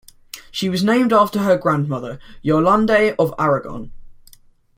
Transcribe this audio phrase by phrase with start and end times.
[0.49, 3.91] She was named after her grandmother, Yolande of Aragon.